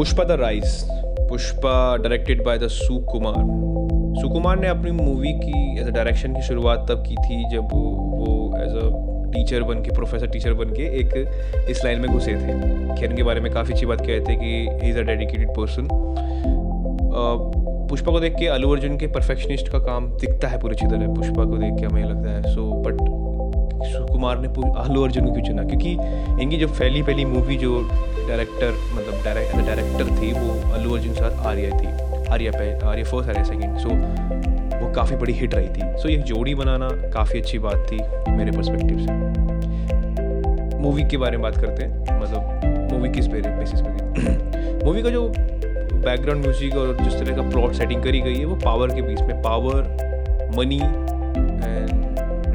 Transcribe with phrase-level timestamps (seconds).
[0.00, 0.74] Pushpa the rise
[1.28, 3.34] Pushpa directed by the Sukumar
[4.20, 8.30] Sukumar ने अपनी movie की as a direction की शुरुआत तब की थी जब वो
[8.58, 8.86] एज अ
[9.32, 11.12] टीचर बन के प्रोफेसर टीचर बन के एक,
[11.70, 14.88] इस लाइन में घुसे थे। खेर के बारे में काफ़ी अच्छी बात कहते थे कि
[14.90, 15.88] is a dedicated person
[17.90, 21.14] Pushpa को देख के अलू अर्जुन के परफेक्शनिस्ट का काम दिखता है पूरी अच्छी तरह
[21.14, 23.28] पुष्पा को देख के हमें लगता है। सो बट
[23.82, 24.48] सुकुमार ने
[24.80, 25.62] अल्लू अर्जुन को क्यों चुना?
[25.64, 25.90] क्योंकि
[26.42, 27.80] इनकी जो पहली पहली मूवी जो
[28.28, 31.86] डायरेक्टर मतलब डायरेक्टर थी, वो अल्लू अर्जुन के साथ आर्या थी,
[32.28, 33.88] आर्या पहले Arya first Arya second so
[34.80, 37.98] वो काफ़ी बड़ी हिट रही थी। सो ये जोड़ी बनाना काफ़ी अच्छी बात थी
[38.32, 44.84] मेरे परस्पेक्टिव से। मूवी के बारे में बात करते हैं मतलब मूवी किस बेसिस पे
[44.84, 48.56] मूवी का जो बैकग्राउंड म्यूज़िक और जिस तरह का प्लॉट सेटिंग करी गई है, वो
[48.56, 49.82] पावर के बीच में पावर
[50.56, 50.80] मनी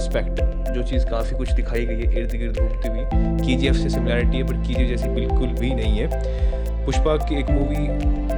[0.00, 0.40] रिस्पेक्ट
[0.72, 3.00] जो चीज़ काफ़ी कुछ दिखाई गई है, इर्द गिर्द घूमती हुई।
[3.46, 7.50] के जी से सिमिलैरिटी है बट के जैसी बिल्कुल भी नहीं है। पुष्पा की एक
[7.50, 7.88] मूवी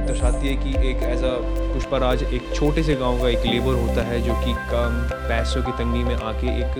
[0.07, 1.29] दर्शाती है कि एक एज ऐसा
[1.73, 5.63] पुष्पा राज एक छोटे से गाँव का एक लेबर होता है, जो कि कम पैसों
[5.63, 6.77] की तंगी में आके एक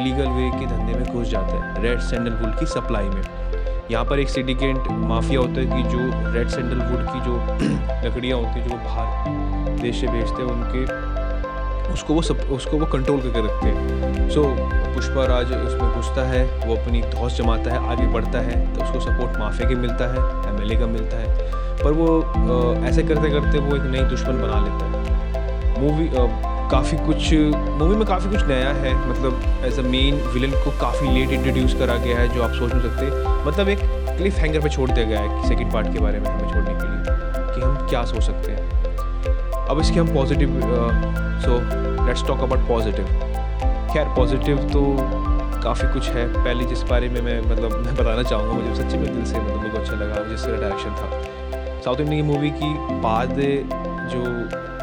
[0.00, 3.22] इलीगल वे के धंधे में घुस जाता है रेड सैंडलवुड की सप्लाई में।
[3.90, 7.36] यहाँ पर एक सिंडिकेट माफिया होता है कि जो रेड सैंडलवुड की जो
[8.08, 11.11] लकड़ियाँ होती हैं, जो बाहर देश से भेजते हैं, उनके
[11.90, 14.42] उसको वो सब, उसको वो कंट्रोल करके रखते हैं। सो
[14.94, 19.00] पुष्पा राज उसमें घुसता है, वो अपनी धौस जमाता है, आगे बढ़ता है तो उसको
[19.00, 21.50] सपोर्ट माफिया के मिलता है एमएलए का मिलता है।
[21.82, 26.10] पर वो ऐसे करते करते वो एक नई दुश्मन बना लेता है। मूवी
[26.70, 27.32] काफ़ी कुछ
[27.78, 31.74] मूवी में काफ़ी कुछ नया है। मतलब एज अ मेन विलन को काफ़ी लेट इंट्रोड्यूस
[31.74, 33.78] करा गया है, जो आप सोच नहीं सकते। मतलब एक
[34.16, 36.86] क्लिफ हैंगर पे छोड़ दिया गया है सेकंड पार्ट के बारे में हमें छोड़ने के
[36.86, 38.91] लिए, कि हम क्या सोच सकते हैं।
[39.72, 40.48] अब इसके हम positive
[41.42, 41.58] so
[42.06, 43.04] let's talk about positive
[43.92, 44.80] खैर पॉजिटिव तो
[45.62, 49.04] काफ़ी कुछ है। पहले जिस बारे में मैं मतलब मैं बताना चाहूँगा, मुझे सच्ची में
[49.04, 52.72] दिल से मतलब को अच्छा लगा जिस तरह डायरेक्शन था। साउथ इंडिया की मूवी की
[53.02, 53.32] बाद
[54.12, 54.20] जो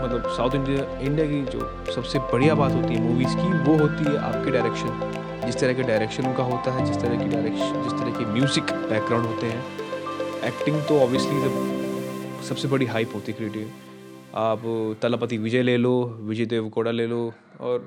[0.03, 1.59] मतलब साउथ इंडिया इंडिया की जो
[1.95, 5.83] सबसे बढ़िया बात होती है मूवीज़ की, वो होती है आपके डायरेक्शन जिस तरह के
[5.83, 9.61] डायरेक्शन उनका होता है, जिस तरह की डायरेक्शन जिस तरह के म्यूज़िक बैकग्राउंड होते हैं।
[10.47, 13.71] एक्टिंग तो ऑब्वियसली सबसे बड़ी हाइप होती है क्रिएटिव
[14.35, 14.61] आप
[15.01, 17.31] तलापति विजय ले लो विजय देवकोड़ा ले लो
[17.61, 17.79] और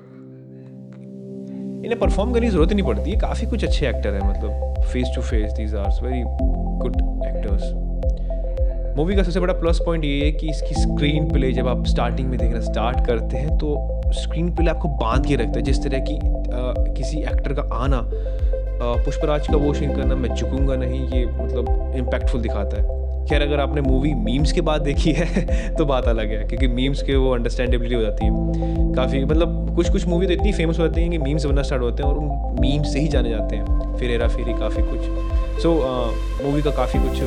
[1.85, 4.83] इन्हें परफॉर्म करने की ज़रूरत ही नहीं पड़ती। है काफ़ी कुछ अच्छे एक्टर हैं मतलब
[4.83, 6.23] face to face these are very
[6.79, 6.95] good
[7.27, 7.63] actors
[8.97, 12.29] movie का सबसे बड़ा प्लस पॉइंट ये है कि इसकी स्क्रीन प्ले जब आप स्टार्टिंग
[12.29, 15.99] में देखना स्टार्ट करते हैं तो स्क्रीन प्ले आपको बाँध के रखता है। जिस तरह
[15.99, 18.01] की आ, किसी एक्टर का आना
[19.05, 23.59] पुष्पराज का वो सीन करना मैं झुकूँगा नहीं ये मतलब इम्पैक्टफुल दिखाता है। खैर अगर
[23.59, 25.45] आपने मूवी मीम्स के बाद देखी है
[25.77, 28.31] तो बात अलग है क्योंकि मीम्स के वो अंडरस्टैंडेबिलिटी हो जाती है।
[28.93, 31.83] काफ़ी मतलब कुछ कुछ मूवी तो इतनी फ़ेमस हो जाती हैं कि मीम्स बनना स्टार्ट
[31.83, 35.01] होते हैं और उन मीम्स से ही जाने जाते हैं। फिर हेरा फेरी काफ़ी कुछ।
[35.61, 37.21] सो so, मूवी का काफ़ी कुछ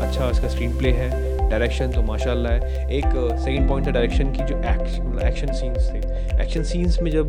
[0.00, 4.44] अच्छा उसका स्क्रीन प्ले है। डायरेक्शन तो माशाल्लाह है। एक सेकंड पॉइंट था डायरेक्शन की,
[4.44, 5.98] जो एक्शन एक्शन सीन्स थे।
[6.42, 7.28] एक्शन सीन्स में जब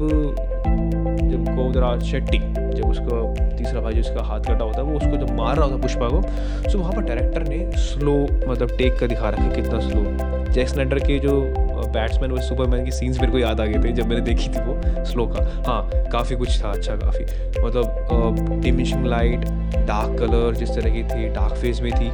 [1.31, 5.35] जब गोविंदराज शेट्टी, जब उसका तीसरा भाई जिसका हाथ कटा होता है, वो उसको जब
[5.35, 8.13] मार रहा होता पुष्पा को सो वहाँ पर डायरेक्टर ने स्लो
[8.47, 11.33] मतलब टेक कर दिखा रखा कितना स्लो जैक्स नटर के जो
[11.91, 14.61] बैट्समैन वो सुपरमैन की सीन्स मेरे को याद आ गए थे जब मैंने देखी थी
[14.65, 15.81] वो स्लो का। हाँ
[16.11, 17.23] काफ़ी कुछ था अच्छा काफ़ी।
[17.63, 19.45] मतलब डिमिशिंग लाइट
[19.87, 22.09] डार्क कलर जिस तरह की थी डार्क फेस में थी।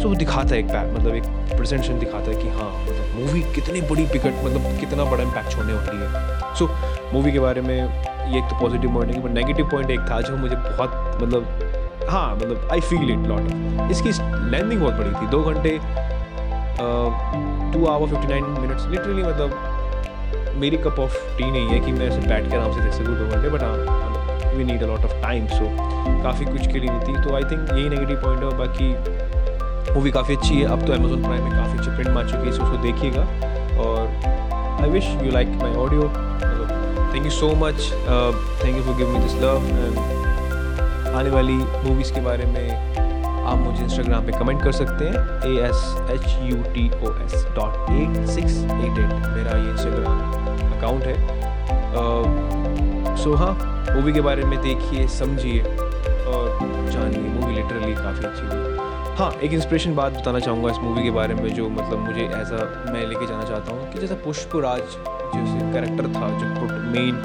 [0.00, 1.24] सो वो दिखाता है एक पैक मतलब एक
[1.56, 5.72] प्रेजेंटेशन दिखाता है कि हाँ मतलब मूवी कितनी बड़ी पिकट मतलब कितना बड़ा इम्पैक्ट छोड़ने
[5.72, 6.68] वाली है। सो
[7.12, 10.20] मूवी के बारे में ये एक तो पॉजिटिव पॉइंट है बट नेगेटिव पॉइंट एक था
[10.20, 14.10] जो मुझे बहुत मतलब हाँ मतलब आई फील इट लॉट इसकी
[14.50, 15.78] लेंथिंग बहुत बड़ी थी। दो घंटे
[17.72, 19.50] two hour fifty nine minutes literally मतलब
[20.60, 23.16] मेरी कप ऑफ़ टी नहीं है कि मैं ऐसे बैठ के आराम से देख सकूँ
[23.18, 25.68] दो घंटे बट हाँ we need a lot of time so
[26.22, 30.10] काफ़ी कुछ के लिए नहीं थी। तो आई थिंक यही नेगेटिव पॉइंट है बाकी मूवी
[30.10, 32.82] काफ़ी अच्छी है। अब तो अमेजोन प्राइम में काफ़ी अच्छी प्रिंट मार चुकी है उसको
[32.82, 33.22] देखिएगा।
[33.82, 33.98] और
[34.82, 36.08] I wish you like my audio
[37.14, 37.90] thank you so much
[38.64, 39.56] thank you for give me this love
[41.18, 42.64] आने वाली मूवीज़ के बारे में
[43.42, 47.46] आप मुझे इंस्टाग्राम पे कमेंट कर सकते हैं A S H U T O S
[47.56, 51.16] dot eight six eight eight मेरा ये इंस्टाग्राम अकाउंट है।
[53.22, 53.52] सो हाँ
[53.94, 56.58] मूवी के बारे में देखिए, समझिए और
[56.92, 58.76] जानिए। मूवी लिटरली काफ़ी अच्छी हुई।
[59.16, 62.92] हाँ एक इंस्पिरेशन बात बताना चाहूँगा इस मूवी के बारे में जो मतलब मुझे ऐसा
[62.92, 64.80] मैं लेके जाना चाहता हूँ कि जैसा पुष्प राज
[65.34, 66.46] जो कैरेक्टर था, जो
[66.92, 67.16] मेन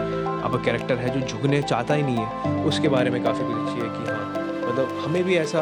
[0.44, 3.80] आपका कैरेक्टर है, जो झुकने चाहता ही नहीं है, उसके बारे में काफ़ी कुछ अच्छी
[3.80, 5.62] है कि हाँ मतलब हमें भी ऐसा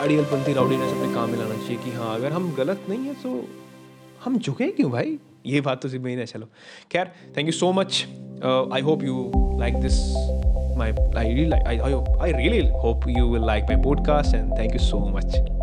[0.00, 3.48] अड़ियलपंथी राउडीनेस अपने काम में लाना चाहिए कि हाँ अगर हम गलत नहीं है तो
[4.24, 5.18] हम झुके क्यों भाई?
[5.46, 6.46] ये बात तो मेन है चलो।
[6.92, 8.06] खैर thank you so much
[8.72, 9.98] I hope you like this
[10.78, 11.92] my I
[12.26, 15.55] I really hope you will like my podcast and thank you so much.